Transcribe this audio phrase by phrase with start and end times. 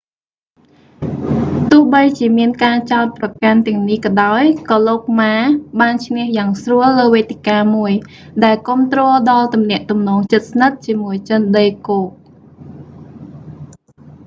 [1.71, 7.91] ទោះបីជាមានការចោទប្រកាន់ទាំងនេះក៏ដោយ ក៏លោកម៉ា ma បានឈ្នះយ៉ាងស្រួលលើវេទិកាមួយ
[8.45, 8.99] ដែលគាំទ្រ
[9.31, 12.09] ដល់ទំនាក់ទំនងជិតស្និទ្ធជាមួយចិនដីគោក